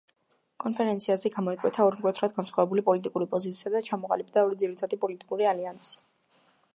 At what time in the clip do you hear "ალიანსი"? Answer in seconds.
5.55-5.95